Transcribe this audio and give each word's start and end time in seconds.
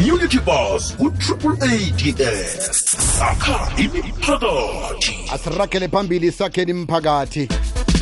community 0.00 0.38
bus 0.38 0.96
ku-triple 0.96 1.56
ads 1.60 2.72
sakha 3.18 3.72
imiphakathi. 3.76 5.14
Asiragele 5.32 5.88
phambili 5.88 6.32
sakheni 6.32 6.70
imiphakathi. 6.70 7.46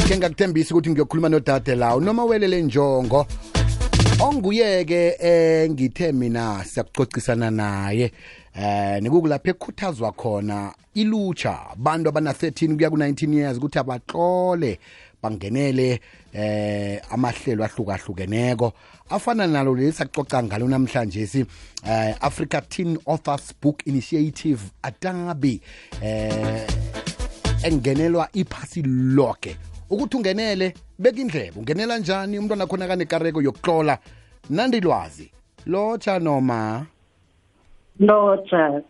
Ke 0.09 0.17
ngakuthembisa 0.17 0.75
ukuthi 0.75 0.91
ngiyokhuluma 0.91 1.29
nodade 1.29 1.75
lawo 1.75 2.01
noma 2.01 2.25
welele 2.25 2.63
njongo. 2.63 3.27
Onguye-ke 4.21 5.17
eh 5.21 5.71
ngithe 5.71 6.13
mina 6.13 6.65
siyakucocisana 6.65 7.51
naye. 7.51 8.13
Eh 8.55 9.03
nikukulapho 9.03 9.51
ekhuthazwa 9.51 10.13
khona 10.13 10.75
ilutsha 10.95 11.71
abantu 11.71 12.09
abana-13 12.09 12.77
kuya 12.77 12.91
ku-19 12.91 13.35
years 13.35 13.57
ukuthi 13.57 13.79
abaxole 13.79 14.79
bangenele 15.23 16.01
eh 16.33 17.01
amahlelo 17.11 17.65
ahlukahlukeneko. 17.65 18.73
Afana 19.11 19.47
nalo 19.47 19.75
leli 19.75 19.93
sacoca 19.93 20.43
ngalo 20.43 20.69
namhlanje 20.69 21.27
si 21.27 21.47
eh 21.87 22.15
Africa 22.21 22.61
Teen 22.69 22.99
Authors 23.07 23.55
Book 23.63 23.87
Initiative 23.87 24.61
atabi 24.83 25.61
eh 26.03 26.67
engenelwa 27.63 28.29
iphasi 28.33 28.83
lonke 28.83 29.57
ukuthi 29.91 30.17
ungenele 30.17 30.75
beka 30.99 31.21
indlebe. 31.21 31.59
Ungenela 31.59 31.99
njani? 31.99 32.39
Umntwana 32.39 32.67
khona 32.67 32.87
kanekareko 32.87 33.43
yokuhlola. 33.43 33.99
Nandilwazi 34.51 35.31
lotsha 35.67 36.19
noma? 36.19 36.87
Lotsha. 38.01 38.83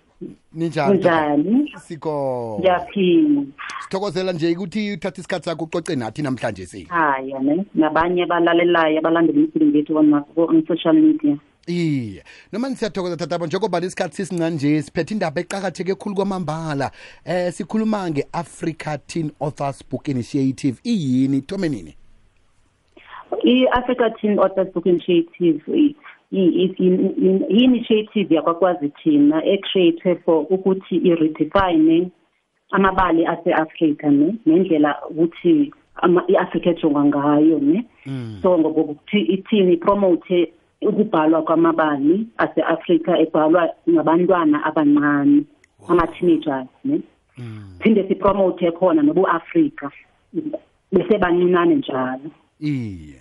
Ninjani? 0.52 0.98
Njani 0.98 1.72
sikho 1.86 2.56
ngiyaphila. 2.60 3.42
Sithokozela 3.82 4.32
nje 4.32 4.56
ukuthi 4.56 4.92
uthatha 4.92 5.20
isikhathi 5.20 5.44
sakho 5.44 5.64
ucoce 5.64 5.96
nathi 5.96 6.22
namhlanje 6.22 6.66
si. 6.66 6.84
Haya 6.84 7.38
ne 7.38 7.64
nabanye 7.74 8.22
abalalelayo 8.22 8.98
abalandela 8.98 9.38
imisebenzi 9.38 9.76
yethu 9.78 9.94
koma- 9.94 10.24
on-social 10.36 10.94
media. 10.94 11.38
Iye. 11.66 12.24
Noma 12.52 12.68
nisiyathokoza 12.68 13.16
thathabo 13.16 13.46
njengoba 13.46 13.80
lesikhathi 13.80 14.16
sisincane 14.16 14.56
nje 14.56 14.82
siphethe 14.82 15.14
indaba 15.14 15.40
eqakatheke 15.40 15.94
khulu 15.94 16.14
kwamambala. 16.14 16.90
Eh 17.24 17.52
sikhuluma 17.52 18.10
nge-africa 18.10 18.98
teen 19.06 19.30
authors 19.40 19.84
book 19.90 20.08
initiative. 20.08 20.80
Iyini? 20.84 21.40
Thome 21.42 21.68
nini? 21.68 21.94
I-africa 23.44 24.10
teen 24.20 24.38
authors 24.38 24.68
book 24.74 24.86
initiative 24.86 25.60
i- 25.68 25.72
i- 25.72 25.76
i- 25.76 25.86
i- 25.86 25.96
i-initiative 26.32 28.34
yakwakwazi 28.34 28.88
thina 28.88 29.44
ecreate 29.44 30.14
for 30.24 30.46
ukuthi 30.50 30.96
i-redefine 30.96 32.10
amabali 32.70 33.26
ase-afrika 33.26 34.10
ne 34.10 34.34
nendlela 34.46 34.96
ukuthi 35.10 35.72
ama- 36.02 36.24
i-afrika 36.28 36.70
ejongwa 36.70 37.04
ngayo 37.04 37.58
ne. 37.58 37.84
So 38.42 38.58
ngokuthi 38.58 39.20
ithini 39.20 39.72
ipromote 39.72 40.52
ukubhalwa 40.82 41.42
kwamabali 41.42 42.26
ase-afrika 42.38 43.18
ebhalwa 43.18 43.68
ngabantwana 43.90 44.64
abancane 44.64 45.42
ama-teenagers 45.88 46.68
ne. 46.84 47.00
Phinde 47.80 48.08
sipromote 48.08 48.70
khona 48.72 49.02
nobu-afrika 49.02 49.90
bese 50.92 51.18
bancinane 51.18 51.74
njalo. 51.74 52.30
Iye. 52.60 53.20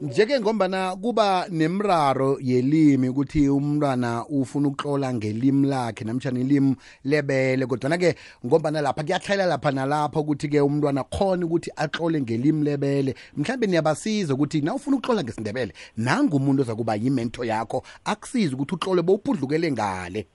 Njeke 0.00 0.40
ngombana 0.40 0.96
kuba 0.96 1.46
nemraro 1.50 2.38
yelimi 2.40 3.08
ukuthi 3.08 3.48
umntwana 3.48 4.26
ufuna 4.26 4.68
ukuhlola 4.68 5.14
ngelimi 5.14 5.68
lakhe 5.68 6.04
namtshana 6.04 6.40
ilimi 6.40 6.76
lebele. 7.04 7.66
Kodwana-ke 7.66 8.14
ngombana 8.46 8.80
lapha 8.80 9.02
kuyatlhayela 9.02 9.46
lapha 9.46 9.70
nalapha 9.70 10.20
ukuthi-ke 10.20 10.60
umntwana 10.60 11.04
khona 11.04 11.46
ukuthi 11.46 11.70
atlole 11.76 12.20
ngelimi 12.20 12.64
lebele. 12.64 13.14
Mhlawumbe 13.36 13.66
niyabasiza 13.66 14.34
ukuthi 14.34 14.60
na 14.60 14.74
ufuna 14.74 14.96
ukuhlola 14.96 15.24
ngesindebele 15.24 15.72
nangumuntu 15.96 16.62
ozakuba 16.62 16.94
yimento 16.94 17.44
yakho 17.44 17.82
akusiza 18.04 18.54
ukuthi 18.54 18.74
uhlole 18.74 19.02
bowuphudlukele 19.02 19.72
ngale 19.72 20.26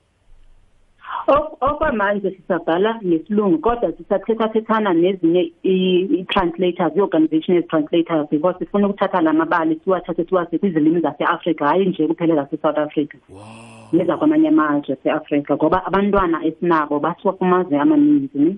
okwamanje 1.61 2.31
sisabhala 2.31 2.99
ngesilungu 3.05 3.57
kodwa 3.57 3.91
sisathethathethana 3.91 4.93
nezinye 4.93 5.51
i-translators 5.63 6.95
i-organization 6.95 7.57
ezi-translators 7.57 8.29
because 8.29 8.59
sifuna 8.59 8.87
ukuthatha 8.87 9.21
la 9.21 9.33
mabali 9.33 9.81
siwathathe 9.83 10.25
siwase 10.25 10.57
kwizilimi 10.57 11.01
zase-afrika 11.01 11.67
hhayi 11.67 11.85
nje 11.85 12.07
kuphela 12.07 12.35
zase-south 12.35 12.77
africa. 12.77 13.15
Nezakwamanye 13.93 14.47
amazwe 14.47 14.93
ase-afrika 14.93 15.55
ngoba 15.55 15.85
abantwana 15.85 16.45
esinabo 16.45 16.99
basuka 16.99 17.31
kumazwe 17.31 17.79
amaninzi 17.79 18.57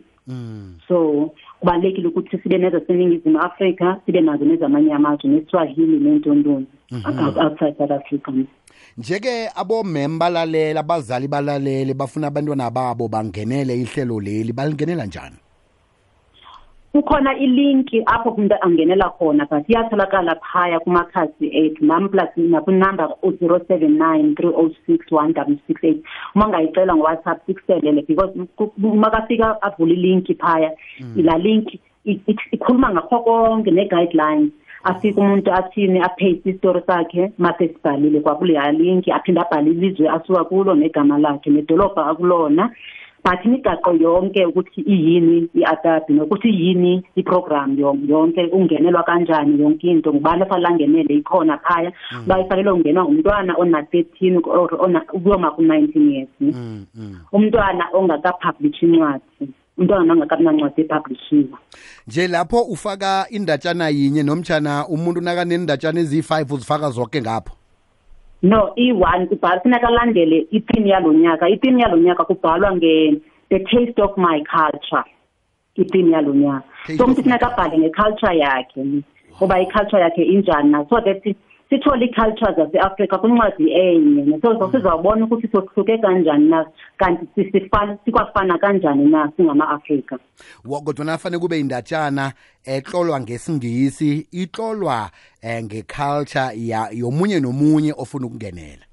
so 0.88 1.31
kubalulekile 1.59 2.07
ukuthi 2.07 2.38
sibe 2.38 2.57
nezaseningizimu 2.57 3.41
afrika 3.41 4.01
sibe 4.05 4.21
nazo 4.21 4.45
nezamanye 4.45 4.93
amazwe 4.93 5.29
neswahili 5.29 5.99
nentontoni 5.99 6.65
outside 7.43 7.77
south 7.77 7.91
africa. 7.91 8.31
Njeke 8.97 9.49
abomem 9.55 10.19
balalela 10.19 10.79
abazali 10.79 11.27
balalele 11.27 11.93
bafuna 11.93 12.27
abantwana 12.27 12.71
babo 12.71 13.07
bangenele 13.07 13.75
ihlelo 13.75 14.19
leli 14.19 14.53
balingenela 14.53 15.05
njani? 15.05 15.35
Kukhona 17.01 17.37
ilinki 17.37 18.01
apho 18.05 18.29
umuntu 18.29 18.55
angenela 18.61 19.09
khona 19.19 19.45
but 19.49 19.69
iyatholakala 19.69 20.35
phaya 20.41 20.79
kumakhasi 20.79 21.47
ethu. 21.53 21.85
Nam 21.85 22.09
plus 22.09 22.29
nakunumber 22.37 23.09
u-zero 23.23 23.59
seven 23.67 23.97
nine 23.97 24.35
three 24.35 24.51
oh 24.55 24.69
six 24.85 25.05
one 25.11 25.33
double 25.33 25.57
six 25.67 25.79
eight. 25.83 26.01
Uma 26.35 26.47
ngayicela 26.47 26.95
ngo-whatsapp 26.95 27.39
sikuselele 27.45 28.01
because 28.07 28.33
ku- 28.57 28.73
uma 28.83 29.09
kafika 29.11 29.61
avule 29.61 29.93
ilinki 29.93 30.33
phaya 30.35 30.71
la 31.15 31.37
linki 31.37 31.79
i- 32.05 32.19
i- 32.27 32.49
ikhuluma 32.51 32.89
ngakho 32.93 33.19
konke 33.19 33.71
ne-guidelines. 33.71 34.51
Afike 34.83 35.19
umuntu 35.19 35.51
athini 35.53 35.99
apaste 35.99 36.49
isitori 36.49 36.81
sakhe 36.87 37.31
mase 37.37 37.67
sibhalile. 37.67 38.19
Kwakuleya 38.21 38.71
linki 38.71 39.11
aphinde 39.11 39.41
abhale 39.41 39.71
ilizwe 39.71 40.09
asuka 40.09 40.43
kulo 40.43 40.75
negama 40.75 41.17
lakhe 41.17 41.49
nedolobha 41.49 42.05
akulona. 42.07 42.69
But 43.27 43.45
imigaqo 43.45 43.91
yonke 43.93 44.45
ukuthi 44.45 44.81
iyini 44.81 45.49
i-adabi 45.55 46.13
nokuthi 46.13 46.47
yini 46.47 47.03
i-program 47.15 47.75
yon- 47.79 48.07
yonke 48.09 48.45
ungenelwa 48.53 49.03
kanjani 49.03 49.61
yonke 49.61 49.88
into 49.88 50.13
ngubani 50.13 50.41
efanele 50.43 50.67
angenele 50.67 51.13
ikhona 51.15 51.57
phaya. 51.57 51.91
Bayifanele 52.27 52.69
ungenwa 52.71 53.03
ngumntwana 53.03 53.55
ona-thirteen 53.57 54.39
or 54.45 54.69
ona- 54.79 55.03
ukuyoma 55.13 55.51
ku-nineteen 55.51 56.11
years. 56.11 56.29
Ne? 56.39 56.53
umntwana 57.33 57.85
ongakapublishi 57.93 58.85
incwadi 58.85 59.23
umntwana 59.77 60.13
ongakabi 60.13 60.44
nancwadi 60.44 60.81
epublishiwe. 60.81 61.57
Nje 62.07 62.27
lapho 62.27 62.61
ufaka 62.61 63.25
indatshana 63.29 63.89
yinye 63.89 64.23
nomtshana 64.23 64.88
umuntu 64.88 65.21
nakanendatshana 65.21 65.99
eziyi-5 66.01 66.53
uzifaka 66.53 66.89
zonke 66.89 67.21
ngapho? 67.21 67.56
No 68.43 68.73
i-one 68.75 69.27
kubhala 69.27 69.61
funeka 69.61 69.87
alandele 69.87 70.47
ipini 70.51 70.89
yalo 70.89 71.13
nyaka 71.13 71.49
ipini 71.49 71.81
yalo 71.81 71.97
nyaka 71.97 72.23
kubhalwa 72.23 72.75
nge 72.75 73.21
the 73.49 73.59
taste 73.59 74.01
of 74.01 74.17
my 74.17 74.43
culture 74.43 75.03
ipini 75.75 76.11
yalo 76.11 76.33
nyaka 76.33 76.67
Taste 76.87 76.97
so 76.97 77.05
umuntu 77.05 77.19
of 77.19 77.25
my 77.25 77.37
funeka 77.37 77.57
abhale 77.57 77.77
nge-culture 77.77 78.37
yakhe 78.37 79.03
ngoba 79.37 79.59
i-culture 79.61 80.01
yakhe 80.01 80.23
injani 80.23 80.69
na. 80.71 80.85
So 80.89 80.99
that 81.01 81.21
sithole 81.69 82.05
i-culture 82.05 82.53
zase-afrika 82.57 83.17
kwincwadi 83.17 83.72
enye. 83.72 84.39
So 84.41 84.59
so 84.59 84.72
sizawubona 84.72 85.25
ukuthi 85.25 85.47
sohluke 85.51 85.97
kanjani 85.97 86.50
na 86.50 86.66
kanti 86.97 87.25
si- 87.35 87.51
sifana- 87.51 87.97
sikwafana 88.05 88.57
kanjani 88.57 89.05
na 89.05 89.31
singama-afrika. 89.38 90.19
Wa- 90.66 90.81
kodwa 90.81 91.06
nafanele 91.06 91.39
kube 91.39 91.59
indatshana 91.59 92.33
etlolwa 92.66 93.19
ngesingisi 93.22 94.27
itlolwa 94.31 95.09
eh, 95.41 95.63
ngeculture 95.63 96.50
ya 96.56 96.89
yomunye 96.91 97.39
nomunye 97.39 97.94
ofuna 97.97 98.25
ukungenela? 98.27 98.83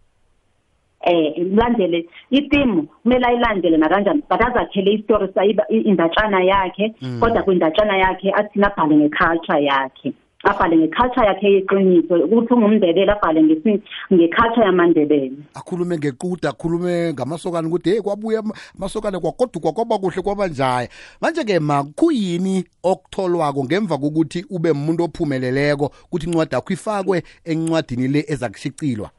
Eh 1.07 1.33
ilandele 1.39 2.07
itimu 2.31 2.83
kumele 3.03 3.27
ayilandele 3.27 3.77
nakanjani 3.77 4.23
but 4.31 4.41
azakhele 4.45 4.93
istory 4.93 5.29
sayiba 5.35 5.69
indatshana 5.69 6.45
yakhe 6.45 6.95
kodwa 7.21 7.43
kwindatshana 7.43 7.97
yakhe 7.99 8.33
athina 8.33 8.67
abhale 8.77 8.97
ngeculture 8.97 9.65
yakhe. 9.65 10.13
Abhale 10.45 10.77
ngeculture 10.77 11.27
yakhe 11.27 11.53
yeqiniso 11.53 12.15
ukuthi 12.15 12.55
ungumndebele 12.55 13.13
abhale 13.13 13.43
ngeculture 13.43 14.65
yamandebele 14.65 15.33
akhulume 15.55 15.99
ngequda 15.99 16.49
akhulume 16.49 17.13
ngamasokana 17.13 17.69
ukuthi 17.69 17.91
hey 17.91 18.01
kwabuya 18.01 18.39
ama- 18.39 18.55
amasokana 18.77 19.21
kwagodukwa 19.21 19.73
kwaba 19.73 19.99
kuhle 19.99 20.23
kwabanjaya 20.23 20.89
manje-ke 21.21 21.59
ma 21.59 21.85
kuyini 21.85 22.65
okutholwako 22.83 23.65
ngemva 23.65 23.99
kokuthi 23.99 24.47
ube 24.51 24.71
umuntu 24.71 25.05
ophumeleleko 25.05 25.91
ukuthi 26.07 26.27
incwadi 26.27 26.57
akho 26.57 26.73
ifakwe 26.73 27.23
encwadini 27.45 28.09
le 28.09 28.25
eza 28.29 28.49
kushicilwa? 28.49 29.11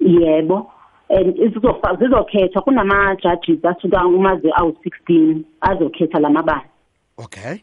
Yebo 0.00 0.70
and 1.10 1.36
zizokhethwa 1.98 2.62
kunama-judges 2.62 3.64
asuka 3.64 4.00
kumazwe 4.00 4.50
awu-sixteen 4.56 5.44
azokhetha 5.60 6.18
la 6.20 6.30
mabala. 6.30 6.64
Okay. 7.18 7.56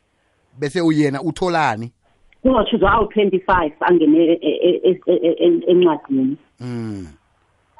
Bese 0.59 0.81
uyena 0.81 1.21
utholani 1.21 1.91
kuzochuzwa 2.41 2.91
awu-twenty-five 2.91 3.73
angene 3.79 4.17
e- 4.25 4.39
e- 4.41 4.81
e- 4.83 5.01
e- 5.05 5.35
e- 5.45 5.63
encwadini. 5.67 6.37
Mm. 6.59 7.07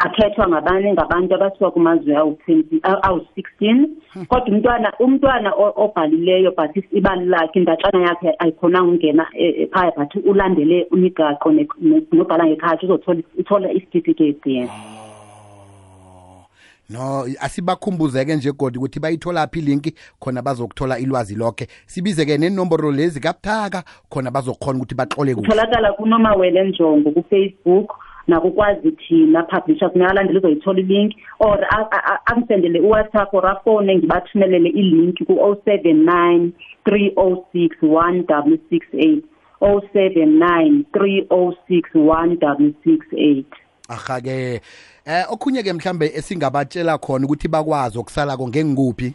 akhethwa 0.02 0.48
ngabanye 0.48 0.94
ngabantu 0.94 1.36
abasuka 1.36 1.72
kumazwe 1.72 2.16
awu-twenty 2.18 2.80
awu-sixteen 2.84 3.88
kodwa 4.28 4.48
umntwana 4.48 4.94
umntwana 5.00 5.52
o- 5.54 5.74
obhalileyo 5.76 6.52
but 6.58 6.72
ibali 6.92 7.26
lakhe 7.26 7.60
indatshana 7.60 8.08
yakhe 8.08 8.34
ayikhonanga 8.40 8.88
ukungena 8.88 9.28
eh, 9.34 9.54
eh, 9.60 9.70
phaya 9.72 9.92
but 9.98 10.16
ulandele 10.26 10.88
imigaqo 10.92 11.52
ne- 11.52 11.68
ne- 11.82 12.02
nobhala 12.12 12.46
ngekhathi 12.48 12.86
uzothola 12.86 13.22
uthola 13.40 13.72
isitifiketi 13.72 14.56
yena. 14.56 14.72
No 16.90 17.26
asibakhumbuzeke 17.40 18.36
nje 18.36 18.52
godi 18.52 18.78
ukuthi 18.78 19.00
bayithola 19.00 19.48
phi 19.48 19.60
ilinki 19.60 19.94
khona 20.20 20.42
bazokuthola 20.42 21.00
ilwazi 21.00 21.36
lokhe. 21.36 21.68
Sibize-ke 21.86 22.38
nenomboro 22.38 22.92
lezi 22.92 23.20
kabuthaka 23.20 23.84
khona 24.10 24.32
bazokhona 24.32 24.78
ukuthi 24.78 24.96
baxole 24.96 25.36
kuhle 25.36 25.48
itholakala 25.48 25.94
kunomawele 25.94 26.70
njongo 26.70 27.12
kufacebook 27.12 27.94
nakukwazi 28.28 28.92
thina 28.92 29.44
publishers 29.44 29.96
nayalandela 29.96 30.40
uzoyithola 30.40 30.80
ilink 30.80 31.14
or 31.40 31.60
a- 31.64 31.88
a- 31.92 32.14
a- 32.14 32.20
angisendele 32.26 32.80
uwhatsapp 32.80 33.34
or 33.34 33.48
afone 33.48 33.96
ngibathumelele 33.98 34.70
ilink 34.70 35.18
ku-079 35.28 36.52
306 36.86 37.70
168 37.82 39.22
079 39.62 40.84
306 40.94 41.96
168 41.96 43.44
aha-ke. 43.90 44.62
Eh 45.10 45.26
okhunye-ke 45.30 45.74
mhlambe 45.74 46.06
esingabatshela 46.18 46.98
khona 46.98 47.26
ukuthi 47.26 47.48
bakwazi 47.48 47.98
okusalako 47.98 48.48
ngengikuphi? 48.48 49.14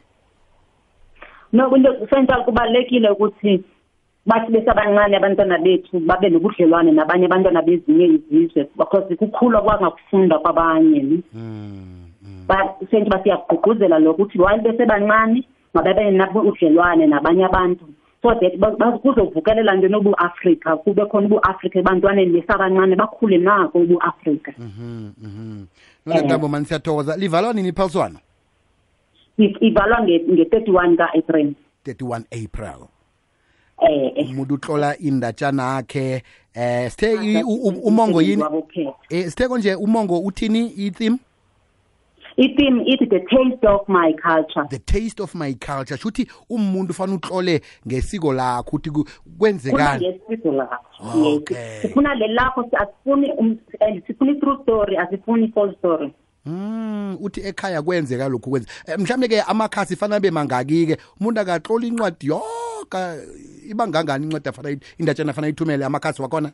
No 1.52 1.70
kunto 1.70 2.06
central 2.10 2.44
kubalekile 2.44 3.10
ukuthi 3.10 3.62
bathi 4.26 4.52
besabancane 4.52 5.16
abantwana 5.16 5.58
bethu 5.58 6.00
babe 6.00 6.30
nobudlelwane 6.30 6.90
nabanye 6.92 7.26
abantwana 7.26 7.62
bezinye 7.62 8.06
izizwe 8.06 8.66
because 8.76 9.16
kukhula 9.16 9.60
kwangakufunda 9.60 10.38
kwabanye 10.38 11.02
ne? 11.02 11.18
Ba- 12.48 12.74
senje 12.90 13.10
basiyagqugquzela 13.10 13.98
lokho 13.98 14.22
ukuthi 14.22 14.38
while 14.38 14.62
besebancane 14.62 15.44
mababe 15.74 16.10
nabo 16.10 16.40
udlelwane 16.40 17.06
nabanye 17.06 17.44
abantu. 17.44 17.84
So 18.24 18.34
that 18.40 18.56
ba- 18.58 18.76
ba- 18.78 18.98
kuzovukelela 18.98 19.76
nje 19.76 19.88
nobu-afrika 19.88 20.76
kube 20.76 21.04
khona 21.06 21.26
ubu-afrika 21.26 21.78
ebantwaneni 21.78 22.40
besabancane 22.40 22.96
bakhule 22.96 23.38
nako 23.38 23.78
ubu-afrika 23.78 24.52
nolentambo 26.06 26.48
mani 26.48 26.66
siyathokoza 26.66 27.16
livalwa 27.16 27.52
nini 27.52 27.68
iphaliswano 27.68 28.18
I- 29.38 29.56
ivalwa 29.60 30.00
nge- 30.00 30.24
nge-thirty-one 30.32 30.96
ka-april 30.96 31.52
31 31.86 32.22
april 32.44 32.86
eh 33.88 34.12
eh. 34.16 34.30
umuntu 34.30 34.54
utlola 34.54 34.98
indatshana 34.98 35.76
akhe 35.76 36.22
eh 36.54 36.90
sithe 36.90 37.12
i- 37.14 37.42
u- 37.42 37.62
u- 37.68 37.80
umongo 37.84 38.22
yini 38.22 38.42
Wabophela. 38.42 38.92
eh 39.10 39.24
sithe 39.28 39.48
konje 39.48 39.74
umongo 39.74 40.18
uthini 40.20 40.66
i-theme 40.66 41.18
i-theme 42.36 42.82
ithi 42.86 43.06
the 43.08 43.20
taste 43.20 43.64
of 43.64 43.88
my 43.88 44.12
culture. 44.12 44.66
The 44.70 44.78
taste 44.78 45.20
of 45.20 45.34
my 45.34 45.54
culture. 45.54 45.96
Shuthi 45.96 46.26
umuntu 46.50 46.90
ufana 46.92 47.14
utlole 47.14 47.60
ngesiko 47.86 48.32
lakho 48.32 48.76
ukuthi 48.76 48.90
ku- 48.90 49.04
kwenzekani? 49.38 50.06
Ngesiko 50.06 50.52
lakho. 50.52 51.36
Okay. 51.36 51.80
Sifuna 51.82 52.14
le 52.14 52.28
lakho 52.28 52.68
asifuni 52.72 53.32
um- 53.38 53.58
and 53.80 54.02
sifuna 54.06 54.32
i-true 54.32 54.58
story 54.62 54.96
asifuni 54.96 55.44
i-false 55.44 55.76
story. 55.78 56.12
Mm 56.46 57.16
uthi 57.20 57.40
ekhaya 57.40 57.82
kwenzeka 57.82 58.28
lokhu 58.28 58.50
kwenza 58.50 58.68
Eh, 58.86 58.98
mhlawumbe 58.98 59.28
ke 59.28 59.40
amakhasi 59.40 59.96
fanele 59.96 60.16
abe 60.16 60.30
mangaki 60.30 60.86
ke 60.86 60.96
umuntu 61.20 61.40
akatlola 61.40 61.86
incwadi 61.86 62.26
yoka 62.26 63.16
ibangangani 63.70 64.24
incwadi 64.24 64.48
afana 64.48 64.76
indatshana 64.98 65.30
afana 65.30 65.48
ithumele 65.48 65.84
amakhasi 65.84 66.22
wakhona? 66.22 66.52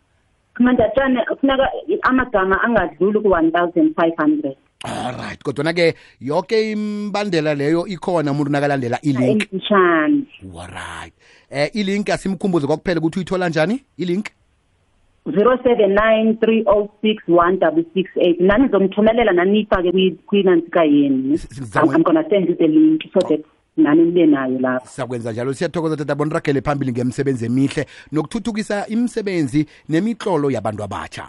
Amandatshana 0.55 1.25
funeka 1.41 1.69
amagama 2.03 2.63
angadluli 2.63 3.21
ku-one 3.21 3.51
thousand 3.51 3.95
five 3.95 4.15
hundred 4.19 4.57
alright 4.85 5.43
kodwa 5.43 5.73
ke 5.73 5.95
yonke 6.21 6.73
imbandela 6.73 7.55
leyo 7.55 7.87
ikhona 7.87 8.31
umuntu 8.33 8.51
nakalandela 8.53 8.99
ilink? 9.03 9.43
Emfishane 9.53 10.25
alright 10.61 11.13
eh 11.51 11.71
ilink 11.75 12.09
asimkhumbuze 12.11 12.67
kwakuphela 12.67 13.01
ukuthi 13.01 13.19
uyithola 13.19 13.49
njani? 13.49 13.83
Ilink? 13.99 14.27
zero 15.27 15.59
seven 15.63 15.95
nine 15.95 16.35
three 16.41 16.65
oh 16.67 16.91
six 17.03 17.23
one 17.29 17.59
double 17.59 17.85
six 17.95 18.11
eight. 18.17 18.41
Nani 18.41 18.69
zomthumelela 18.69 19.33
naniyifake 19.33 19.91
kwi- 19.93 20.17
kwinansika 20.27 20.85
yenu 20.85 21.35
S- 21.35 21.49
s- 21.51 21.77
I'm 21.77 21.91
I'm 21.95 22.03
gonna 22.03 22.25
send 22.31 22.49
you 22.49 22.55
the 22.55 22.67
link 22.69 23.03
so 23.13 23.21
that 23.29 23.41
nani 23.77 24.03
nibe 24.03 24.27
nayo 24.27 24.59
lapho. 24.59 24.87
Sakwenza 24.87 25.33
njalo. 25.33 25.55
Siyathokoza 25.55 25.97
tata 25.97 26.15
boniragele 26.15 26.61
phambili 26.61 26.93
ngemisebenzi 26.93 27.47
emihle 27.47 27.87
nokuthuthukisa 28.13 28.87
imisebenzi 28.87 29.67
nemitlolo 29.89 30.51
yabantu 30.51 30.83
abatsha 30.85 31.29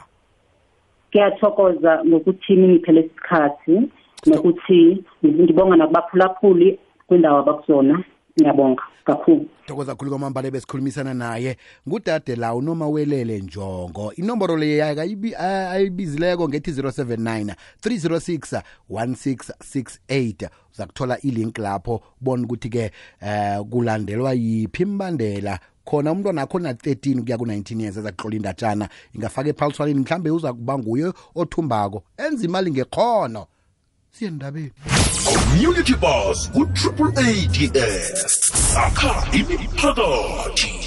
ngiyathokoza 1.11 2.05
ngokuthi 2.05 2.55
ningiphe 2.55 2.91
lesi 2.91 3.09
sikhathi 3.09 3.81
nokuthi 4.25 5.03
ngibonga 5.23 5.75
nakubaphulaphuli 5.75 6.79
kwindawo 7.07 7.39
abakuzona. 7.39 8.03
Ngiyabonga 8.39 8.83
kakhulu. 9.05 9.45
Thokoza 9.65 9.95
khulu 9.95 10.11
kwamambala 10.11 10.51
besikhulumisana 10.51 11.13
naye. 11.13 11.57
Ngudade 11.87 12.35
la 12.35 12.55
unoma 12.55 12.87
welele 12.87 13.39
njongo. 13.39 14.13
Inomboro 14.13 14.57
le 14.57 14.83
ayibizileko 14.83 16.49
ngethi 16.49 16.71
079 16.71 17.55
306 17.83 18.61
1668 18.89 20.49
uza 20.73 20.85
kuthola 20.85 21.21
ilink 21.21 21.57
lapho 21.57 22.01
bona 22.21 22.43
ukuthi-ke 22.43 22.91
um 23.21 23.69
kulandelwa 23.69 24.33
yiphi 24.33 24.83
imbandela 24.83 25.59
khona 25.85 26.11
umntwana 26.11 26.41
akho 26.41 26.59
na-13 26.59 27.23
kuya 27.23 27.37
ku-19 27.37 27.81
years 27.81 27.97
ezakuhlola 27.97 28.35
indatshana 28.35 28.89
ingafaka 29.15 29.49
ephaliswaneni 29.49 29.99
mhlambe 29.99 30.31
uza 30.31 30.53
kuba 30.53 30.77
nguye 30.77 31.13
othumbako. 31.35 32.03
Enza 32.17 32.45
imali 32.45 32.71
ngekhono 32.71 33.47
siyendabeni 34.11 34.71
community 35.25 35.93
bus 35.93 36.49
ku-triple 36.53 37.11
ads 37.17 38.51
akha 38.77 39.13
imiphakathi 39.37 40.80